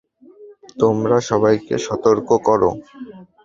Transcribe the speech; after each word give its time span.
তোমরা 0.79 1.17
সবাইকে 1.29 1.75
সতর্ক 1.87 2.29
করো। 2.47 2.69